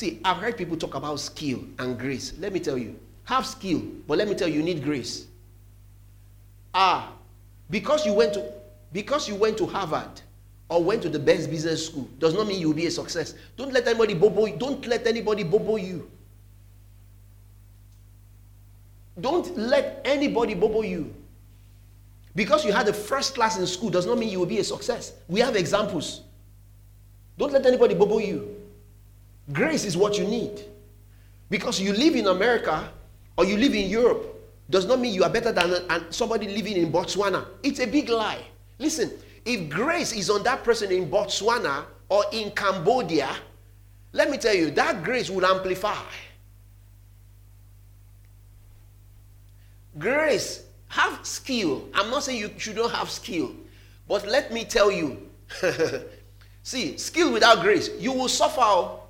[0.00, 2.32] See, I've heard people talk about skill and grace.
[2.38, 5.26] Let me tell you, have skill, but let me tell you, you need grace.
[6.72, 7.12] Ah,
[7.68, 8.50] because you went to
[8.94, 10.22] because you went to Harvard
[10.70, 13.34] or went to the best business school does not mean you'll be a success.
[13.58, 16.10] Don't let anybody bobo don't let anybody bobo you.
[19.20, 21.14] Don't let anybody bobo you.
[22.34, 24.64] Because you had a first class in school does not mean you will be a
[24.64, 25.12] success.
[25.28, 26.22] We have examples.
[27.36, 28.59] Don't let anybody bobo you.
[29.52, 30.64] Grace is what you need.
[31.48, 32.92] Because you live in America
[33.36, 34.36] or you live in Europe
[34.68, 37.44] does not mean you are better than somebody living in Botswana.
[37.62, 38.44] It's a big lie.
[38.78, 39.10] Listen,
[39.44, 43.28] if grace is on that person in Botswana or in Cambodia,
[44.12, 45.96] let me tell you, that grace will amplify.
[49.98, 51.88] Grace, have skill.
[51.94, 53.52] I'm not saying you should not have skill,
[54.08, 55.28] but let me tell you
[56.62, 58.60] see, skill without grace, you will suffer.
[58.60, 59.00] Oh.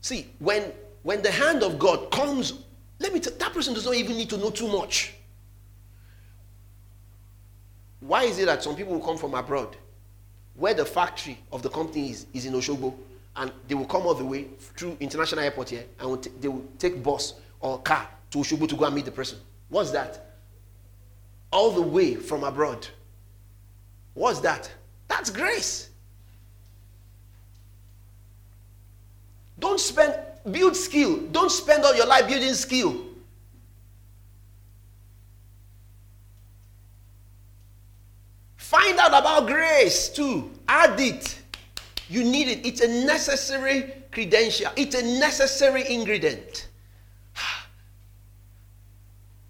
[0.00, 2.54] See, when when the hand of God comes,
[2.98, 5.14] let me tell that person does not even need to know too much.
[8.00, 9.76] Why is it that some people will come from abroad,
[10.54, 12.94] where the factory of the company is, is in Oshogbo,
[13.36, 14.44] and they will come all the way
[14.76, 18.76] through international airport here, and t- they will take bus or car to Oshogbo to
[18.76, 19.38] go and meet the person.
[19.68, 20.26] What's that?
[21.50, 22.86] All the way from abroad.
[24.14, 24.70] What's that?
[25.08, 25.90] That's grace.
[29.58, 30.14] Don't spend,
[30.50, 31.18] build skill.
[31.32, 33.04] Don't spend all your life building skill.
[38.56, 40.50] Find out about grace too.
[40.68, 41.40] Add it.
[42.08, 42.66] You need it.
[42.66, 46.68] It's a necessary credential, it's a necessary ingredient.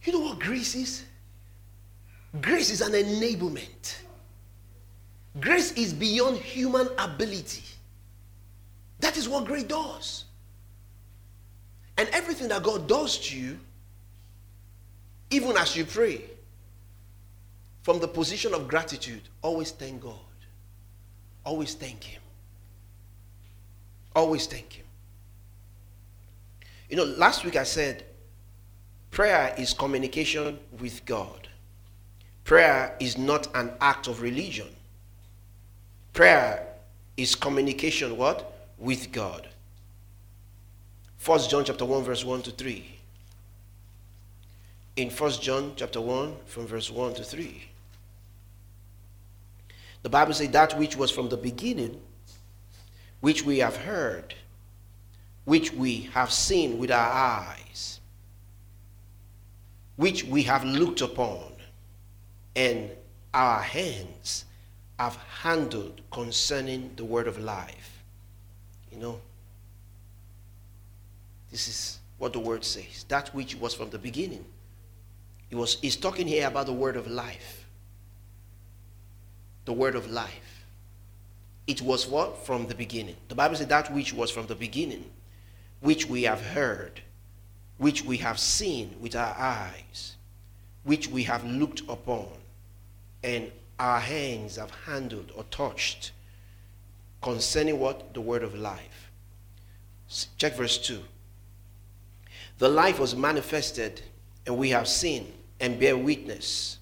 [0.05, 1.05] You know what grace is?
[2.41, 3.98] Grace is an enablement.
[5.39, 7.62] Grace is beyond human ability.
[9.00, 10.24] That is what grace does.
[11.96, 13.58] And everything that God does to you,
[15.30, 16.23] even as you pray,
[17.83, 20.14] from the position of gratitude, always thank God.
[21.45, 22.20] Always thank Him.
[24.14, 24.84] Always thank Him.
[26.90, 28.05] You know, last week I said
[29.11, 31.48] prayer is communication with God.
[32.44, 34.68] Prayer is not an act of religion.
[36.12, 36.67] Prayer
[37.17, 38.58] is communication what?
[38.78, 39.48] With God.
[41.16, 42.84] First John chapter 1 verse 1 to 3.
[44.96, 47.68] In First John chapter 1 from verse 1 to 3.
[50.02, 52.00] The Bible says that which was from the beginning,
[53.20, 54.34] which we have heard,
[55.44, 58.00] which we have seen with our eyes,
[59.96, 61.52] which we have looked upon,
[62.55, 62.90] and
[63.34, 64.44] our hands
[64.98, 67.98] have handled concerning the word of life.
[68.98, 69.20] You know,
[71.53, 73.05] this is what the word says.
[73.07, 74.45] That which was from the beginning.
[75.48, 77.67] He was he's talking here about the word of life
[79.67, 80.64] the word of life.
[81.69, 82.45] It was what?
[82.45, 83.17] From the beginning.
[83.29, 85.05] The Bible said that which was from the beginning,
[85.80, 87.03] which we have heard,
[87.77, 90.17] which we have seen with our eyes,
[90.83, 92.29] which we have looked upon,
[93.23, 96.13] and our hands have handled or touched
[97.23, 98.14] concerning what?
[98.14, 99.11] The word of life.
[100.36, 101.02] Check verse 2.
[102.58, 104.02] The life was manifested,
[104.46, 106.79] and we have seen and bear witness,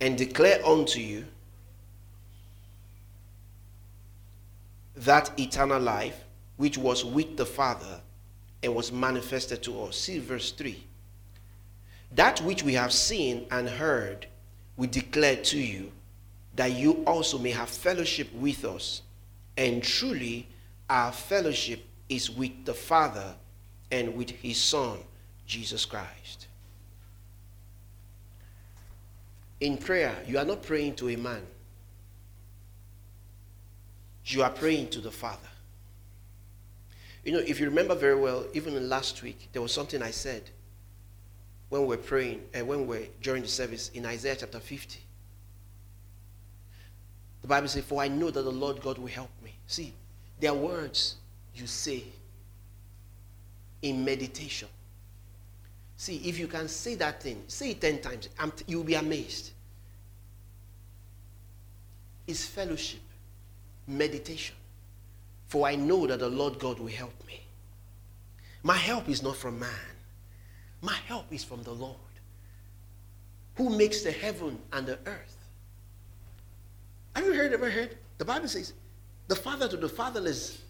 [0.00, 1.26] and declare unto you
[4.96, 6.24] that eternal life
[6.56, 8.00] which was with the Father
[8.62, 9.96] and was manifested to us.
[9.96, 10.84] See verse 3.
[12.12, 14.26] That which we have seen and heard,
[14.76, 15.90] we declare to you,
[16.56, 19.02] that you also may have fellowship with us.
[19.56, 20.48] And truly,
[20.88, 23.34] our fellowship is with the Father
[23.90, 24.98] and with his Son,
[25.46, 26.46] Jesus Christ.
[29.60, 31.42] In prayer, you are not praying to a man
[34.32, 35.38] you are praying to the Father.
[37.24, 40.42] You know, if you remember very well, even last week, there was something I said
[41.68, 44.58] when we are praying, and uh, when we are during the service in Isaiah chapter
[44.58, 45.00] 50.
[47.42, 49.52] The Bible says, For I know that the Lord God will help me.
[49.66, 49.92] See,
[50.38, 51.16] there are words
[51.54, 52.04] you say
[53.82, 54.68] in meditation.
[55.96, 58.28] See, if you can say that thing, say it 10 times,
[58.66, 59.50] you'll be amazed.
[62.26, 63.00] It's fellowship
[63.86, 64.56] meditation.
[65.48, 67.40] For I know that the Lord God will help me.
[68.62, 69.68] My help is not from man,
[70.80, 71.96] my help is from the Lord,
[73.56, 75.39] who makes the heaven and the earth.
[77.14, 77.96] Have you heard ever heard?
[78.18, 78.72] The Bible says,
[79.28, 80.62] the father to the fatherless,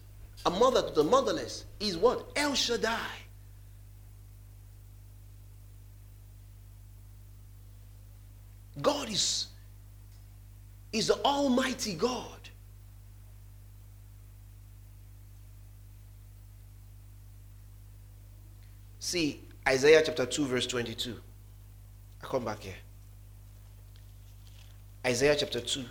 [0.45, 2.31] a mother to the motherless, is what?
[2.35, 2.97] El Shaddai.
[8.81, 9.47] God is,
[10.93, 12.41] is the Almighty God.
[18.99, 21.19] See, Isaiah chapter 2, verse 22.
[22.23, 22.75] I come back here.
[25.05, 25.83] Isaiah chapter 2.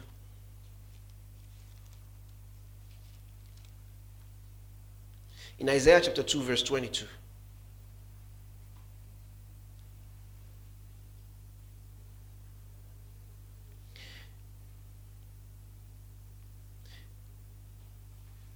[5.61, 7.05] In Isaiah chapter 2, verse 22.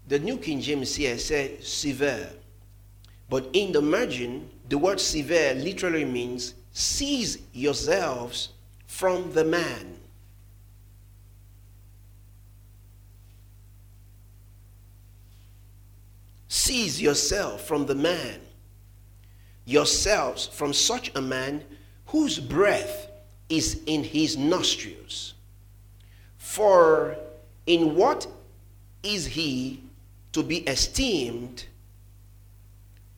[0.09, 2.31] The New King James here says severe.
[3.29, 8.51] But in the margin, the word severe literally means seize yourselves
[8.87, 9.99] from the man.
[16.65, 18.41] Seize yourself from the man,
[19.67, 21.63] yourselves from such a man
[22.07, 23.11] whose breath
[23.51, 25.35] is in his nostrils.
[26.39, 27.19] For
[27.67, 28.27] in what
[29.03, 29.83] is he
[30.33, 31.67] to be esteemed?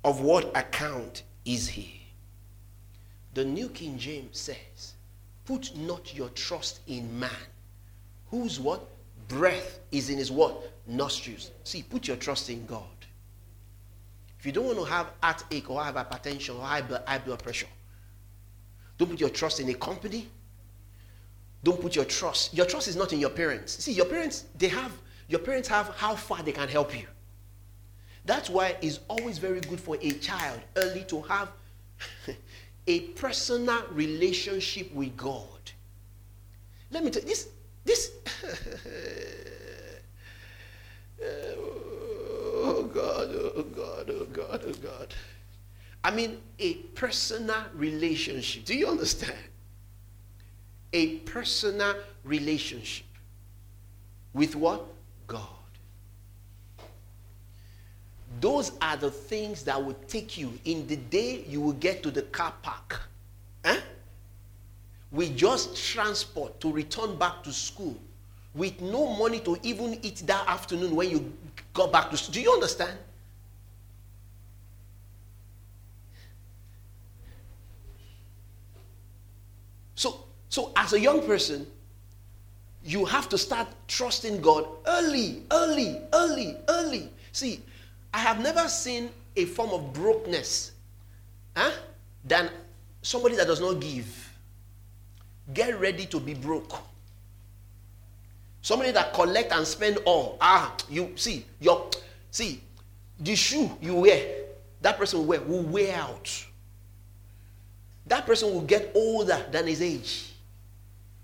[0.03, 2.03] Of what account is he?
[3.35, 4.95] The New King James says,
[5.45, 7.47] Put not your trust in man,
[8.29, 8.85] whose what?
[9.29, 10.73] Breath is in his what?
[10.89, 11.53] Nostrils.
[11.63, 12.96] See, put your trust in God.
[14.47, 17.67] You don't want to have heartache or have hypertension or high blood, high blood pressure,
[18.97, 20.29] don't put your trust in a company.
[21.65, 22.55] Don't put your trust.
[22.55, 23.83] Your trust is not in your parents.
[23.83, 24.93] See, your parents, they have,
[25.27, 27.07] your parents have how far they can help you.
[28.25, 31.51] That's why it's always very good for a child early to have
[32.87, 35.73] a personal relationship with God.
[36.93, 37.49] Let me tell you, this,
[37.85, 38.13] this,
[41.21, 41.27] uh,
[42.67, 45.15] oh God, oh God, oh God, oh God.
[46.03, 48.65] I mean, a personal relationship.
[48.65, 49.35] Do you understand?
[50.93, 53.07] A personal relationship
[54.33, 54.85] with what?
[55.27, 55.43] God.
[58.41, 62.11] Those are the things that will take you in the day you will get to
[62.11, 63.01] the car park.
[63.65, 63.81] Eh?
[65.11, 67.97] With just transport to return back to school,
[68.55, 71.33] with no money to even eat that afternoon when you
[71.77, 72.33] got back to.
[72.33, 72.99] Do you understand?
[79.95, 81.67] So, so as a young person,
[82.85, 87.11] you have to start trusting God early, early, early, early.
[87.33, 87.61] See,
[88.15, 90.73] I have never seen a form of brokenness
[91.57, 91.73] huh,
[92.25, 92.51] than
[93.03, 94.07] somebody that does not give.
[95.53, 96.79] Get ready to be broke.
[98.67, 100.39] Somebody that collect and spend all.
[100.41, 101.89] Ah, you see your
[102.33, 102.61] see
[103.21, 104.27] the shoe you wear.
[104.81, 106.47] That person will wear will wear out.
[108.09, 110.33] That person will get older than his age.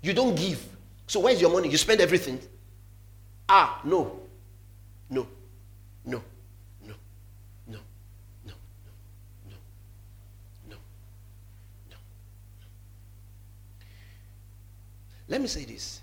[0.01, 0.65] You don't give.
[1.05, 1.67] So where's your money?
[1.67, 2.39] You spend everything.
[3.49, 4.21] Ah, no.
[5.09, 5.27] No.
[6.05, 6.23] No.
[6.87, 6.95] No.
[7.67, 7.77] No.
[8.47, 8.55] No.
[9.49, 9.57] No.
[10.69, 10.77] No.
[11.89, 11.97] No.
[15.27, 15.99] Let me say this.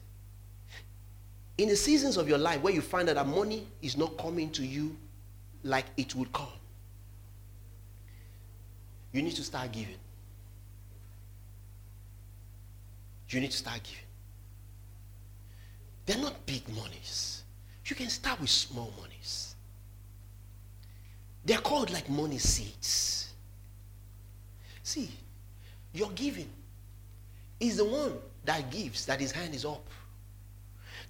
[1.60, 4.64] In the seasons of your life where you find that, money is not coming to
[4.64, 4.96] you
[5.62, 6.48] like it would come,
[9.12, 9.98] you need to start giving.
[13.28, 14.06] You need to start giving.
[16.06, 17.42] They're not big monies.
[17.84, 19.54] You can start with small monies.
[21.44, 23.34] They're called like money seeds.
[24.82, 25.10] See,
[25.92, 26.48] your giving
[27.60, 28.14] is the one
[28.46, 29.86] that gives, that his hand is up.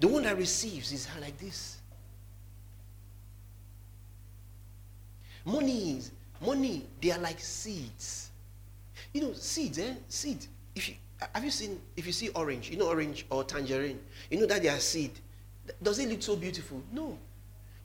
[0.00, 1.76] The one that receives is like this.
[5.45, 8.30] Money is, money, they are like seeds.
[9.12, 9.95] You know, seeds, eh?
[10.09, 10.49] Seeds.
[10.75, 10.95] If you,
[11.35, 13.99] have you seen, if you see orange, you know orange or tangerine,
[14.30, 15.12] you know that they are seed.
[15.83, 16.83] Does it look so beautiful?
[16.92, 17.19] No.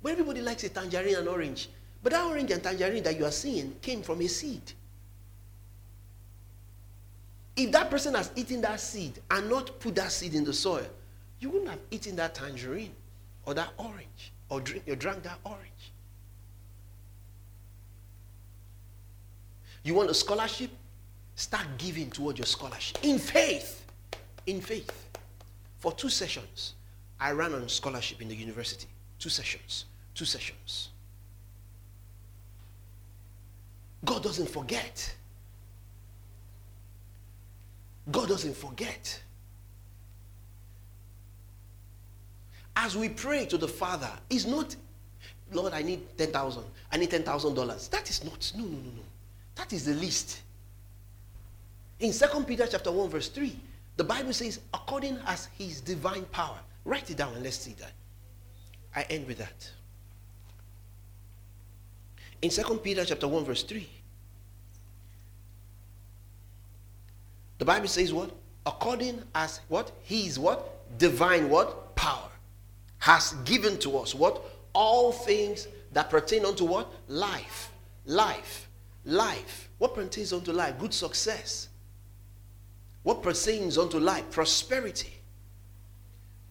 [0.01, 1.69] But everybody likes a tangerine and orange.
[2.01, 4.61] But that orange and tangerine that you are seeing came from a seed.
[7.57, 10.85] If that person has eaten that seed and not put that seed in the soil,
[11.39, 12.93] you wouldn't have eaten that tangerine
[13.45, 15.91] or that orange or drink, you drank that orange.
[19.83, 20.71] You want a scholarship?
[21.35, 23.85] Start giving toward your scholarship in faith.
[24.47, 25.09] In faith.
[25.79, 26.73] For two sessions,
[27.19, 28.87] I ran on scholarship in the university.
[29.19, 29.85] Two sessions.
[30.15, 30.89] Two sessions.
[34.03, 35.15] God doesn't forget.
[38.11, 39.21] God doesn't forget.
[42.75, 44.75] As we pray to the Father, is not,
[45.51, 46.63] Lord, I need 10,000.
[46.91, 47.89] I need $10,000.
[47.89, 49.03] That is not, no, no, no, no.
[49.55, 50.41] That is the least.
[51.99, 53.55] In 2 Peter chapter 1, verse 3,
[53.95, 56.57] the Bible says, according as his divine power.
[56.83, 57.93] Write it down and let's see that.
[58.95, 59.71] I end with that.
[62.41, 63.87] In 2 Peter chapter 1, verse 3,
[67.57, 68.31] the Bible says what?
[68.65, 69.91] According as what?
[70.03, 70.97] His what?
[70.97, 71.95] Divine what?
[71.95, 72.24] Power
[73.05, 74.43] has given to us what?
[74.73, 76.91] All things that pertain unto what?
[77.07, 77.71] Life.
[78.07, 78.67] Life.
[79.05, 79.69] Life.
[79.77, 80.79] What pertains unto life?
[80.79, 81.69] Good success.
[83.03, 84.31] What pertains unto life?
[84.31, 85.13] Prosperity.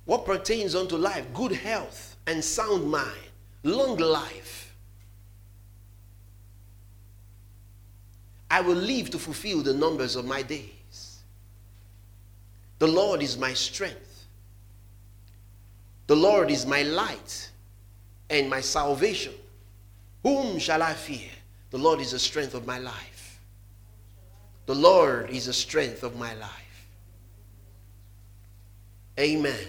[0.04, 1.26] What pertains unto life?
[1.34, 3.32] Good health and sound mind.
[3.64, 4.76] Long life.
[8.48, 11.18] I will live to fulfill the numbers of my days.
[12.78, 14.13] The Lord is my strength.
[16.06, 17.50] The Lord is my light
[18.28, 19.32] and my salvation.
[20.22, 21.30] Whom shall I fear?
[21.70, 23.40] The Lord is the strength of my life.
[24.66, 26.50] The Lord is the strength of my life.
[29.18, 29.68] Amen.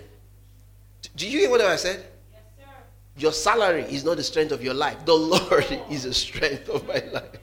[1.15, 2.05] Do you hear what I said?
[2.31, 2.71] Yes, sir.
[3.17, 5.05] Your salary is not the strength of your life.
[5.05, 7.39] The Lord is the strength of my life.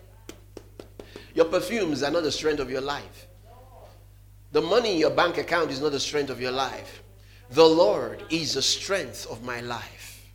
[1.34, 3.26] Your perfumes are not the strength of your life.
[4.52, 7.01] The money in your bank account is not the strength of your life.
[7.52, 10.32] The Lord is the strength of my life.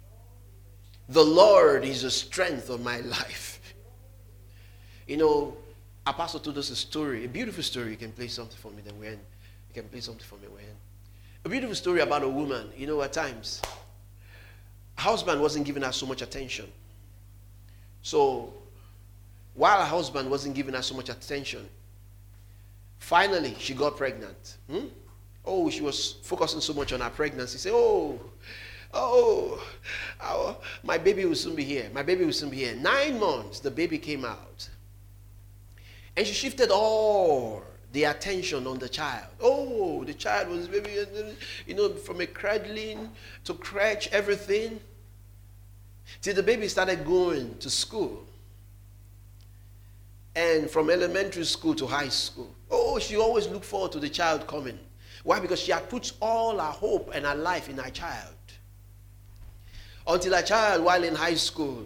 [1.09, 3.59] The Lord is the strength of my life.
[5.07, 5.57] You know,
[6.05, 7.89] Apostle told us a story, a beautiful story.
[7.89, 9.19] You can play something for me, then we end.
[9.69, 10.77] You can play something for me, we end.
[11.43, 12.69] A beautiful story about a woman.
[12.77, 13.63] You know, at times,
[14.95, 16.67] husband wasn't giving her so much attention.
[18.03, 18.53] So,
[19.55, 21.67] while her husband wasn't giving her so much attention,
[22.99, 24.57] finally she got pregnant.
[24.69, 24.85] Hmm?
[25.47, 27.57] Oh, she was focusing so much on her pregnancy.
[27.57, 28.19] Say, oh,
[28.93, 29.65] oh,
[30.21, 31.89] oh, my baby will soon be here.
[31.93, 32.75] My baby will soon be here.
[32.75, 34.69] Nine months, the baby came out.
[36.17, 37.63] And she shifted all
[37.93, 39.27] the attention on the child.
[39.39, 40.89] Oh, the child was maybe,
[41.65, 43.09] you know, from a cradling
[43.45, 44.81] to crutch, everything.
[46.21, 48.25] Till the baby started going to school.
[50.35, 52.53] And from elementary school to high school.
[52.69, 54.77] Oh, she always looked forward to the child coming.
[55.27, 55.41] Why?
[55.41, 58.33] Because she had put all her hope and her life in her child.
[60.07, 61.85] Until her child, while in high school,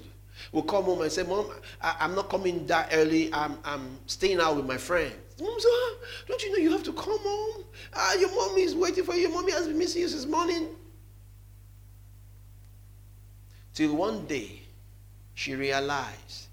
[0.51, 1.49] will come home and say, Mom,
[1.81, 3.33] I, am not coming that early.
[3.33, 5.15] I'm, I'm staying out with my friends.
[5.39, 5.93] Mom said, ah,
[6.27, 7.63] Don't you know you have to come home?
[7.95, 9.21] Ah, your mommy is waiting for you.
[9.21, 10.67] Your mommy has been missing you since morning.
[13.73, 14.61] Till one day,
[15.33, 16.45] she realized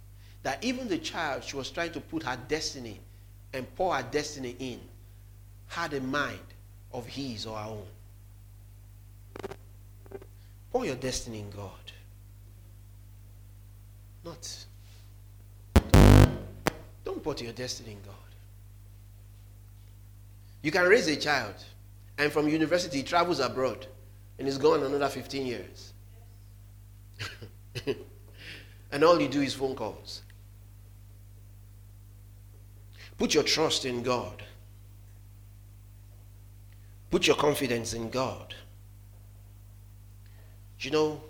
[0.43, 2.99] that even the child she was trying to put her destiny
[3.53, 4.81] and pour her destiny in
[5.67, 6.41] had a mind
[6.93, 7.87] of his or our own.
[10.71, 11.71] Pour your destiny in God.
[14.25, 14.65] Not.
[17.05, 18.15] Don't put your destiny in God.
[20.63, 21.55] You can raise a child,
[22.19, 23.87] and from university, travels abroad,
[24.39, 25.93] and he's gone another 15 years.
[28.93, 30.23] and all you do is phone calls.
[33.17, 34.43] Put your trust in God.
[37.11, 38.55] Put your confidence in God.
[40.81, 41.21] You know,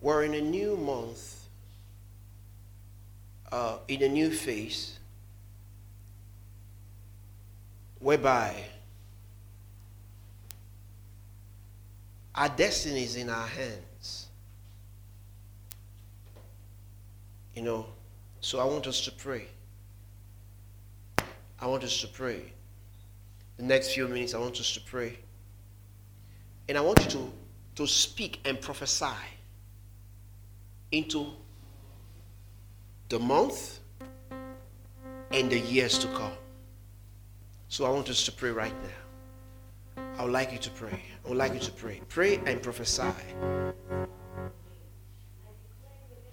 [0.00, 1.46] we're in a new month,
[3.50, 4.98] uh, in a new phase,
[8.00, 8.54] whereby
[12.34, 14.26] our destiny is in our hands.
[17.54, 17.86] You know,
[18.40, 19.46] so I want us to pray.
[21.60, 22.52] I want us to pray.
[23.58, 25.18] The next few minutes, I want us to pray.
[26.68, 27.32] And I want you to,
[27.74, 29.06] to speak and prophesy
[30.92, 31.26] into
[33.08, 33.80] the month
[35.32, 36.32] and the years to come.
[37.68, 40.02] So I want us to pray right now.
[40.18, 41.02] I would like you to pray.
[41.24, 42.00] I would like you to pray.
[42.08, 43.12] Pray and prophesy.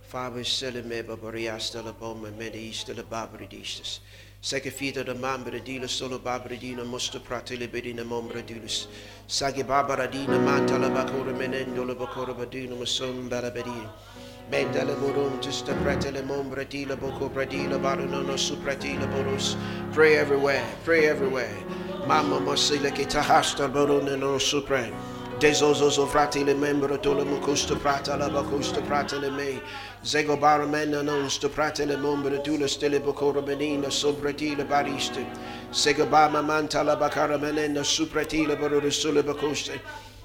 [0.01, 0.43] Father,
[4.45, 4.51] babridistas.
[4.51, 8.87] Sekefita de mambra dila solo babridina musta pratile bedina mombra dilus.
[9.27, 13.89] Sagi babaradina mantala bakura menendo la bakura badina mason barabedina.
[14.51, 19.55] Mendele morum tista pretele mombratila boko pratila barunono supratila borus.
[19.93, 21.57] Pray everywhere, pray everywhere.
[22.07, 24.93] Mama masila kitahasta boruneno supre.
[25.37, 29.61] Desozo fratelli membro tolemo custo prata la bacusto prata le mei.
[30.01, 35.25] Zego baramena non sto fratelli membro tu le stelle bocoro benina sopra ti le bariste.
[35.71, 39.81] Sego bama manta la bacara menena sopra ti le borore sulle bacuste.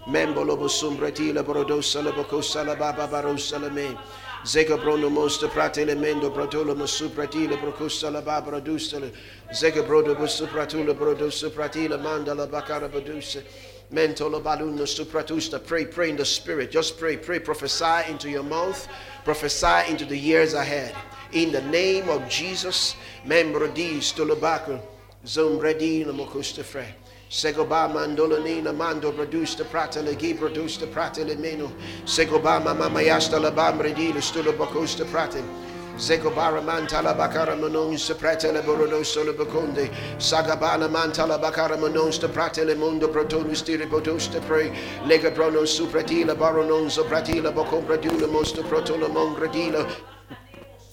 [0.06, 3.96] Membo lobo sombra ti le borodossa la bacossa la baba barossa le mei.
[4.44, 9.12] Zego brono mosto pratele mendo brodolo ma supratile procusta la babra dustele.
[9.52, 13.69] Zego brodo busto pratule brodo supratile manda la bacara badusse.
[13.90, 16.70] Pray, pray in the spirit.
[16.70, 18.88] Just pray, pray, prophesy into your mouth,
[19.24, 20.94] prophesy into the years ahead.
[21.32, 22.94] In the name of Jesus,
[23.24, 24.80] membro di stolabaco,
[25.24, 26.94] zombredina mocusta fre.
[27.30, 31.72] Segoba mandolonina mando produsta prata le gi produsta prata le meno.
[32.04, 35.69] Segoba mama yasta la bambre di le stula prata.
[35.96, 39.90] Zegobara mantala bakara manon se pretele borono solo baconde.
[40.18, 44.72] Sagabana mantala bakara manon sta pratele mondo protonus tiri potosta pre.
[45.06, 49.86] Lega prono supratila baronon sopratila bocompradula mosto protona mongradila.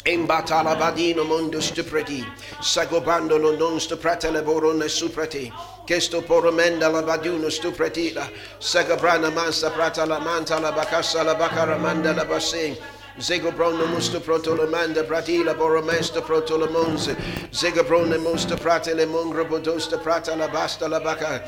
[0.08, 2.26] Imbatala vadino mondo stupreti,
[2.62, 5.52] sagobandolo non stupratele borone supreti,
[5.86, 12.24] questo poromenda la vaduno stupretila, sagabrana mansa prata la manta la bacassa la bacaramanda la
[12.24, 12.78] bassing,
[13.20, 17.16] Zegobron musta protolamanda pratila boromesta protolamonse.
[17.52, 21.42] Zegobron musta pratele mongra bodosta prata la basta la baca.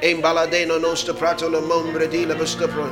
[0.00, 2.86] Embaladeno nosta pratolamon bredila busta pro.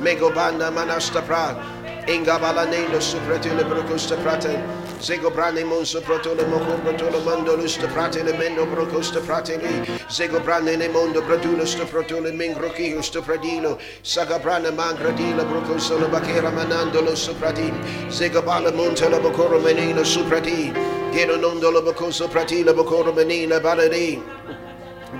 [0.00, 1.58] Megobanda manasta prat.
[2.06, 4.83] E Ingabalanelo supratile brocosta prata.
[5.04, 9.84] Zego brane monso protole moco protole mando lusto pratele mendo procosto frateli.
[10.08, 13.78] Zego brane le mondo bradulo sto protole mengrochio sto pradilo.
[14.00, 17.70] Saga brane mangradilo procosto la bacchera manandolo sopra di.
[18.08, 20.72] Zego bala monte la bocoro menino sopra di.
[21.12, 24.53] Chiedo non dolo bocoso pratilo bocoro menina balerì.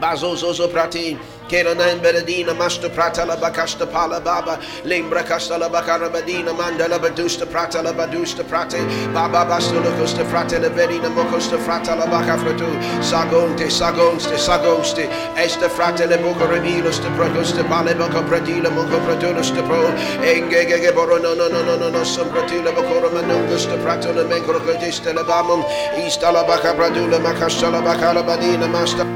[0.00, 1.18] Bazo zozo prati.
[1.48, 7.44] Kenanan Beredina, Master Prata la Bacasta Pala Baba, Limbra Casta la Bacara Badina, Mandala Badusta
[7.44, 8.78] Prata la Badusta Prate,
[9.12, 12.64] Baba Basta Locosta Frate la Verina Mocosta Frata la Baca Fratu,
[13.02, 19.52] Sagonte, Sagonste, Sagonste, Este Frate le Boca Revilos de Procosta Pale Boca Pradila Moco Pradulus
[19.54, 19.92] de Pro,
[20.24, 24.60] Engege Boro no no no no no no Sombratila Bocora Manungus de Prato la Mengro
[24.64, 25.62] Codista la Bamum,
[25.97, 29.13] East la Baca Pradula Macasta la Bacara Badina Master.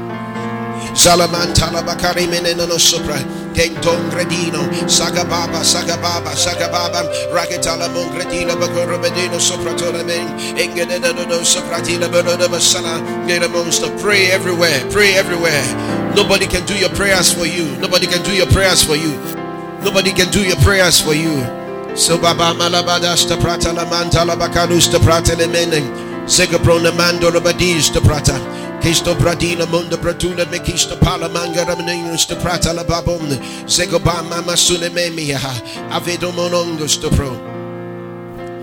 [0.99, 3.15] Zalamantala bakari meneno sopra.
[3.55, 4.67] Kenton gredino.
[4.83, 7.07] Sagababa, sagababa, sagababa.
[7.31, 10.27] Raketala mongredina bakoro bedino sopra tolemen.
[12.49, 12.99] Basala.
[13.27, 14.77] Get amongst the pray everywhere.
[14.91, 15.63] Pray everywhere.
[16.17, 17.63] Nobody can do your prayers for you.
[17.77, 19.15] Nobody can do your prayers for you.
[19.85, 21.39] Nobody can do your prayers for you.
[21.95, 26.27] So baba malabadas the prata la mantala bakarus the prata le menem.
[26.27, 28.35] Zegabrona mando rabadis the prata.
[28.81, 33.19] Kisto Bradina Munda Bratula Mekisto Palamanga Ramenus to Prata la Babum.
[33.65, 35.37] Zegobama Masule Memia
[35.89, 37.31] Avedo Monongos to Pro.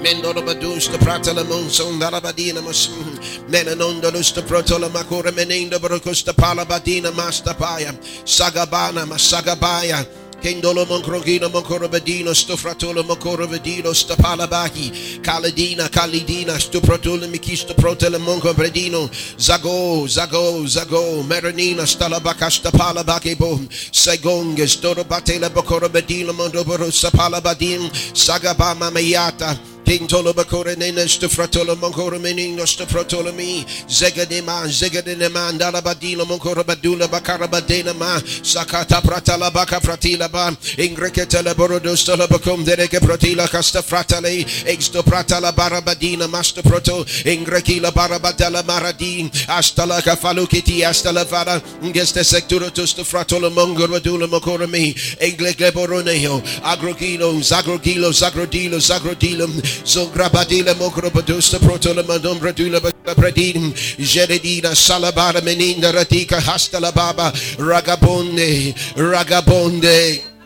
[0.00, 3.18] Mendolo Badus to Prata la Monson Dalabadina Masum
[3.50, 7.92] Menanondolus to Protola Makura Menendo Brocos to Palabadina Mastapaya
[8.24, 10.06] Sagabana Masagabaya
[10.46, 21.24] Kendolo Moncrogino Moncorobadino Stofratolo Moncorobadino Stapalabahi Caladina Calidina Stupratula Mikisto Protele Moncobradino Zago Zago Zago
[21.24, 31.76] Meranina Stalabaca Stapalabakebo Segonges Dorobatela Bocorobadino Mondoboro Sapalabadin Sagabama Mayata King Tolobakore Nenes to Fratola
[31.76, 40.28] Moncora Meninos to Frotolami, Zegadima, Zegadinema, Dalabadila Moncora Badula Bacarabadena Ma, Sakata Pratala Baca Fratila
[40.30, 48.64] Ba, Ingreketela Borodos Tolabacum Dereke Protila Casta Fratale, Exto Pratala Barabadina Master Proto, Ingrekila Barabadala
[48.64, 51.60] Maradin, Astala Cafalukiti, Astala Vara,
[51.92, 61.58] Geste Secturatus to Fratola Mongora Dula Mocorami, Engle Boroneo, Agrogino, Zagrogilo, Zagrodilo, Zagrodilum, Zograbadila Mokropadusta
[61.58, 62.80] Protola Madum Bradula
[63.14, 70.36] Bradim Jeredina Salabara Meninda Ratika Hastala Baba Ragabonde Ragabonde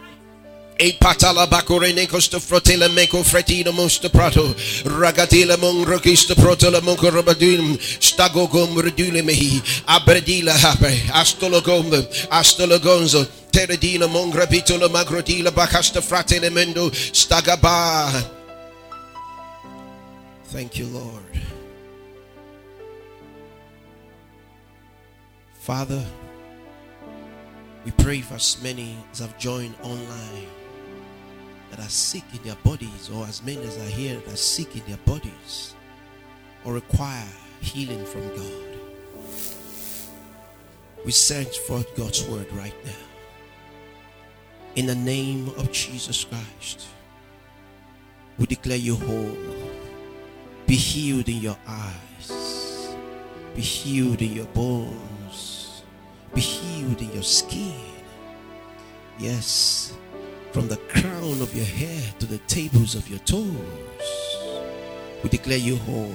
[0.82, 7.76] E patala bacorene costa frotela meco fretino mosta prato ragatila mon rochista protola monco robadum
[8.00, 11.90] stago gom redule mehi abredila hape astologom
[12.30, 18.39] astologonzo teredina mon grapitola magrodila bacasta fratele mendo stagaba
[20.50, 21.22] Thank you, Lord.
[25.60, 26.04] Father,
[27.84, 30.48] we pray for as many as have joined online
[31.70, 34.74] that are sick in their bodies, or as many as are here that are sick
[34.74, 35.76] in their bodies,
[36.64, 37.28] or require
[37.60, 38.80] healing from God.
[41.04, 43.06] We send forth God's word right now.
[44.74, 46.88] In the name of Jesus Christ,
[48.36, 49.59] we declare you whole.
[50.70, 52.94] Be healed in your eyes.
[53.56, 55.82] Be healed in your bones.
[56.32, 57.74] Be healed in your skin.
[59.18, 59.94] Yes,
[60.52, 63.50] from the crown of your head to the tables of your toes.
[65.24, 66.14] We declare you whole.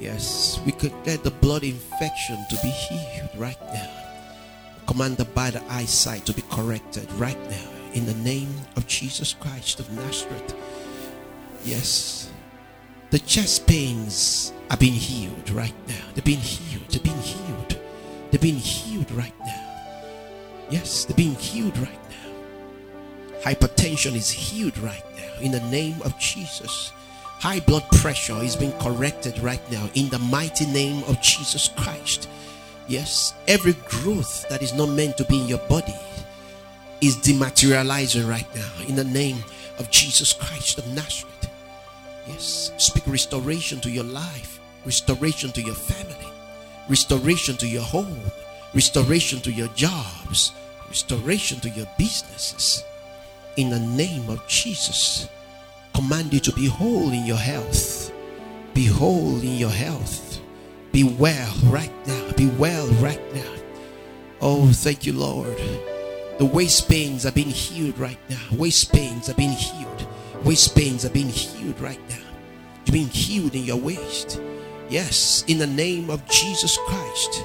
[0.00, 3.92] Yes, we could get the blood infection to be healed right now.
[4.86, 9.80] Command the bad eyesight to be corrected right now in the name of Jesus Christ
[9.80, 10.54] of Nazareth.
[11.62, 12.30] Yes,
[13.10, 16.04] the chest pains are being healed right now.
[16.14, 16.88] They're being healed.
[16.88, 17.80] They're being healed.
[18.30, 19.64] They're being healed right now.
[20.70, 23.40] Yes, they're being healed right now.
[23.40, 26.92] Hypertension is healed right now in the name of Jesus.
[27.40, 32.28] High blood pressure is being corrected right now in the mighty name of Jesus Christ.
[32.88, 35.94] Yes, every growth that is not meant to be in your body
[37.00, 39.38] is dematerializing right now in the name
[39.78, 41.37] of Jesus Christ of Nazareth.
[42.28, 46.32] Yes, speak restoration to your life, restoration to your family,
[46.88, 48.20] restoration to your home,
[48.74, 50.52] restoration to your jobs,
[50.88, 52.84] restoration to your businesses.
[53.56, 55.28] In the name of Jesus,
[55.94, 58.12] command you to be whole in your health.
[58.74, 60.40] Be whole in your health.
[60.92, 62.32] Be well right now.
[62.36, 63.52] Be well right now.
[64.40, 65.56] Oh, thank you, Lord.
[66.38, 68.40] The waist pains are being healed right now.
[68.52, 70.06] Waist pains are being healed.
[70.44, 72.16] Waist pains are being healed right now.
[72.86, 74.40] You're being healed in your waist.
[74.88, 77.42] Yes, in the name of Jesus Christ.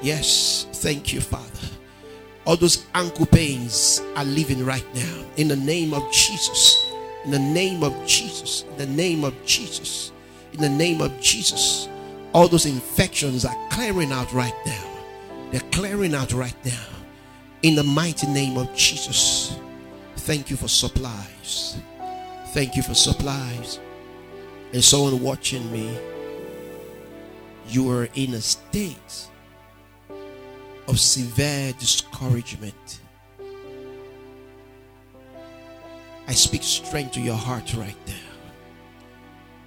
[0.00, 1.68] Yes, thank you, Father.
[2.46, 5.24] All those ankle pains are leaving right now.
[5.36, 6.90] In the name of Jesus.
[7.24, 8.62] In the name of Jesus.
[8.62, 10.12] In the name of Jesus.
[10.54, 11.88] In the name of Jesus.
[12.32, 14.84] All those infections are clearing out right now.
[15.50, 16.86] They're clearing out right now.
[17.62, 19.58] In the mighty name of Jesus.
[20.16, 21.76] Thank you for supplies.
[22.52, 23.78] Thank you for supplies.
[24.72, 25.96] And someone watching me,
[27.68, 29.28] you are in a state
[30.88, 33.00] of severe discouragement.
[36.26, 38.14] I speak strength to your heart right now.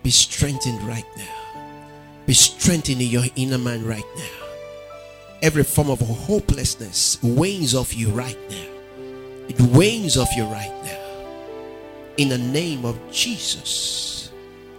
[0.04, 1.64] Be strengthened right now.
[2.26, 4.48] Be strengthened in your inner man right now.
[5.42, 8.68] Every form of hopelessness wanes off you right now.
[9.48, 11.03] It wanes off you right now.
[12.18, 14.32] In the name of Jesus.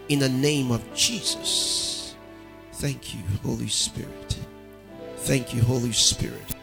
[0.08, 2.14] In the name of Jesus.
[2.74, 4.38] Thank you, Holy Spirit.
[5.16, 6.54] Thank you, Holy Spirit.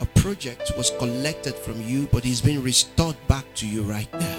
[0.00, 4.38] A project was collected from you, but it's been restored back to you right now.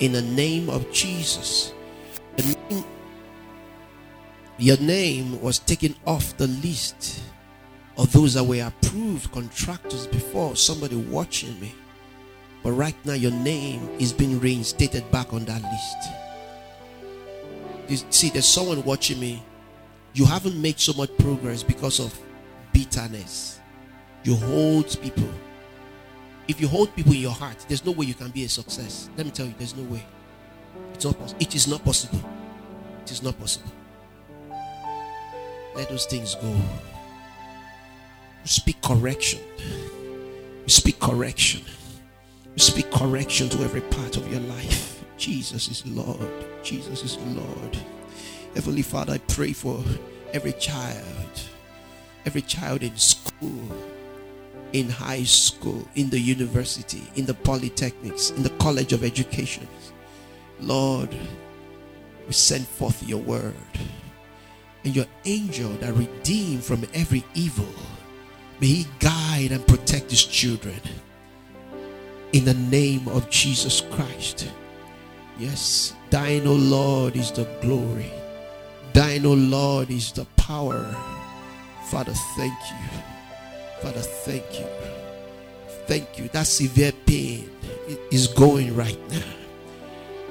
[0.00, 1.72] In the name of Jesus.
[2.38, 2.84] Name,
[4.58, 7.22] your name was taken off the list
[7.96, 10.54] of those that were approved contractors before.
[10.54, 11.74] Somebody watching me.
[12.66, 15.96] But right now, your name is being reinstated back on that list.
[17.86, 19.40] You see, there's someone watching me.
[20.14, 22.12] You haven't made so much progress because of
[22.72, 23.60] bitterness.
[24.24, 25.28] You hold people.
[26.48, 29.10] If you hold people in your heart, there's no way you can be a success.
[29.16, 30.04] Let me tell you, there's no way.
[30.92, 31.40] It's not possible.
[31.40, 32.30] It is not possible.
[33.02, 33.70] It is not possible.
[35.76, 36.50] Let those things go.
[36.50, 36.62] You
[38.46, 39.38] speak correction.
[39.60, 41.62] You speak correction.
[42.58, 45.04] Speak correction to every part of your life.
[45.18, 46.26] Jesus is Lord.
[46.62, 47.78] Jesus is Lord.
[48.54, 49.84] Heavenly Father, I pray for
[50.32, 51.40] every child,
[52.24, 53.60] every child in school,
[54.72, 59.68] in high school, in the university, in the polytechnics, in the college of education.
[60.58, 61.14] Lord,
[62.26, 63.54] we send forth your word
[64.82, 67.68] and your angel that redeem from every evil.
[68.62, 70.80] May he guide and protect his children
[72.36, 74.50] in the name of Jesus Christ.
[75.38, 78.12] Yes, thine, O Lord, is the glory.
[78.92, 80.84] Thine, O Lord, is the power.
[81.90, 83.00] Father, thank you.
[83.80, 84.66] Father, thank you.
[85.86, 86.28] Thank you.
[86.28, 87.50] That severe pain
[88.10, 89.32] is going right now.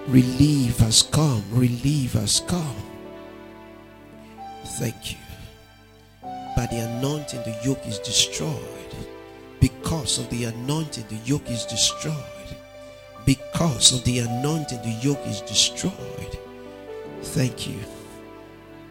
[0.07, 1.43] Relief has come.
[1.49, 2.75] Relief has come.
[4.77, 5.17] Thank you.
[6.55, 8.61] By the anointing, the yoke is destroyed.
[9.65, 12.13] Because of the anointing, the yoke is destroyed.
[13.25, 16.37] Because of the anointing, the yoke is destroyed.
[17.33, 17.79] Thank you.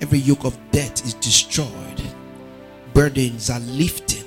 [0.01, 2.03] Every yoke of death is destroyed.
[2.93, 4.27] Burdens are lifted.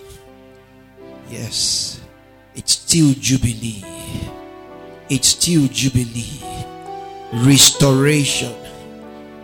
[1.30, 2.00] Yes,
[2.56, 3.84] it's still Jubilee.
[5.10, 6.42] It's still Jubilee.
[7.44, 8.56] Restoration,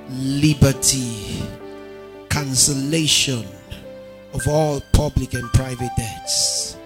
[0.10, 1.44] liberty,
[2.30, 3.46] cancellation
[4.34, 6.78] of all public and private debts.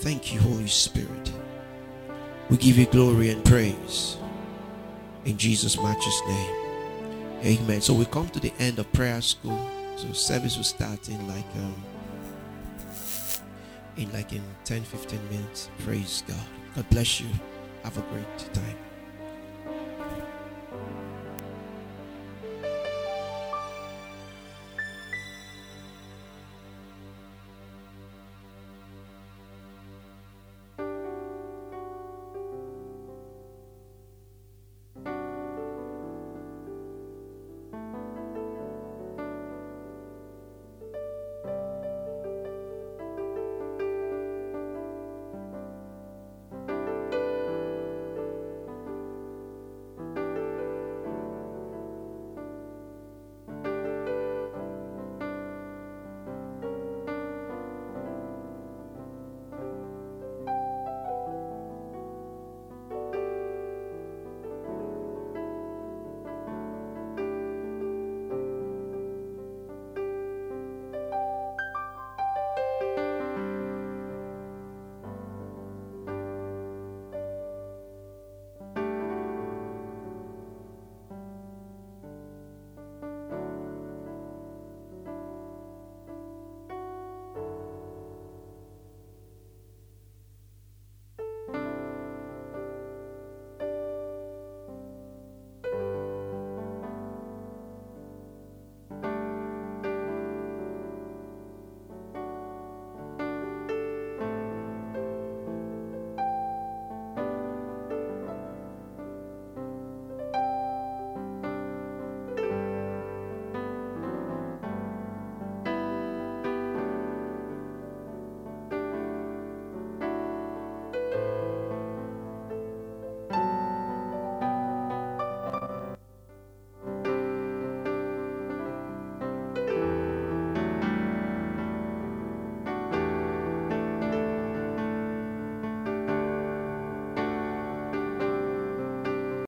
[0.00, 1.32] Thank you, Holy Spirit.
[2.48, 4.16] We give you glory and praise.
[5.24, 6.54] In Jesus' matchless name.
[7.42, 7.80] Amen.
[7.80, 9.58] So we come to the end of prayer school.
[9.96, 11.74] So service will start in like um
[13.96, 15.68] in like in 10 15 minutes.
[15.80, 16.36] Praise God.
[16.76, 17.28] God bless you.
[17.82, 18.87] Have a great time.